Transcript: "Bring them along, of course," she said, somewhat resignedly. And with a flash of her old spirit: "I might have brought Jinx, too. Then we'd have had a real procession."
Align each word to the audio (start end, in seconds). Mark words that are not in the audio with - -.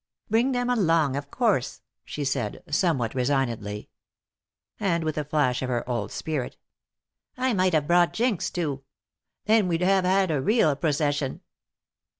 "Bring 0.31 0.51
them 0.51 0.67
along, 0.67 1.15
of 1.15 1.29
course," 1.29 1.83
she 2.03 2.25
said, 2.25 2.63
somewhat 2.67 3.13
resignedly. 3.13 3.91
And 4.79 5.03
with 5.03 5.15
a 5.15 5.23
flash 5.23 5.61
of 5.61 5.69
her 5.69 5.87
old 5.87 6.11
spirit: 6.11 6.57
"I 7.37 7.53
might 7.53 7.73
have 7.73 7.85
brought 7.85 8.11
Jinx, 8.11 8.49
too. 8.49 8.83
Then 9.45 9.67
we'd 9.67 9.81
have 9.81 10.03
had 10.05 10.31
a 10.31 10.41
real 10.41 10.75
procession." 10.75 11.41